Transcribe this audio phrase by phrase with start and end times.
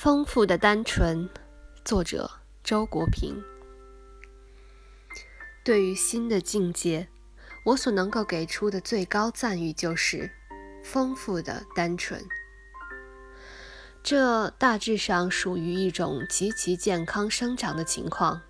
[0.00, 1.28] 丰富的单纯，
[1.84, 2.30] 作者
[2.62, 3.34] 周国平。
[5.64, 7.08] 对于新的境界，
[7.64, 10.30] 我所能够给出的最高赞誉就是
[10.84, 12.24] 丰富的单纯。
[14.00, 18.40] 这大致上属于一种极其健康生长的情况。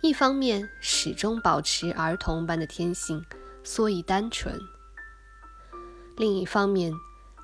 [0.00, 3.22] 一方面，始终保持儿童般的天性，
[3.62, 4.54] 所以单纯；
[6.16, 6.90] 另一方面，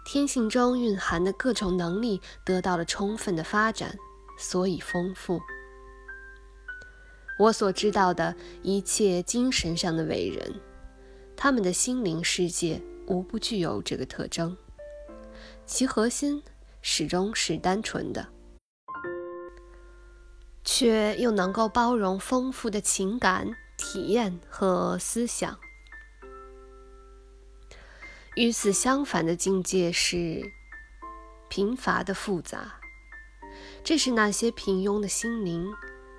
[0.06, 3.98] 天性中蕴含的各种能力得到了充分的发展，
[4.38, 5.40] 所以丰富。
[7.40, 10.60] 我所知道的一切精神上的伟人，
[11.36, 14.56] 他们的心灵世界无不具有这个特征，
[15.66, 16.40] 其核心
[16.80, 18.28] 始终是单纯的，
[20.64, 25.58] 却又能够包容丰富的情感体验和思想。
[28.36, 30.42] 与此相反的境界是
[31.48, 32.78] 贫乏的复杂，
[33.82, 35.72] 这是那些平庸的心灵，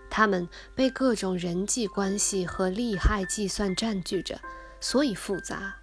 [0.09, 4.41] 他们被各种人际关系和利害计算占据着，
[4.79, 5.75] 所以复杂，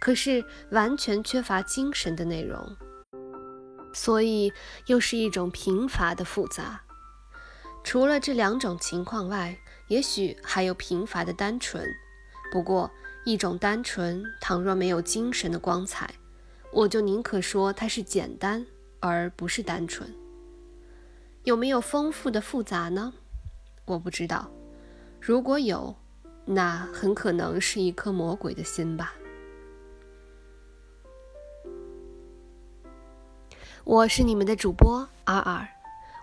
[0.00, 2.76] 可是完全缺乏精神的内容，
[3.92, 4.52] 所以
[4.86, 6.82] 又是一种贫乏的复杂。
[7.82, 11.84] 除了这两种情况外，也许还有贫乏的单纯，
[12.54, 12.88] 不过。
[13.26, 16.10] 一种单纯，倘若没有精神的光彩，
[16.70, 18.66] 我就宁可说它是简单，
[19.00, 20.14] 而不是单纯。
[21.44, 23.14] 有没有丰富的复杂呢？
[23.86, 24.50] 我不知道。
[25.22, 25.96] 如果有，
[26.44, 29.14] 那很可能是一颗魔鬼的心吧。
[33.84, 35.66] 我是你们的主播阿尔，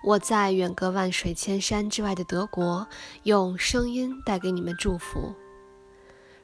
[0.03, 2.87] 我在远隔万水千山之外的德国，
[3.23, 5.33] 用声音带给你们祝福。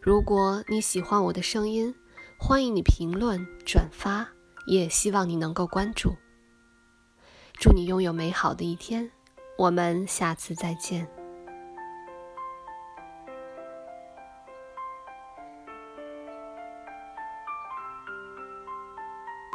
[0.08, 1.94] 如果你喜欢我的声音，
[2.40, 4.26] 欢迎你评论、转发，
[4.66, 6.16] 也希望你能够关注。
[7.60, 9.12] 祝你拥有美好的一天，
[9.58, 11.17] 我们下次再见。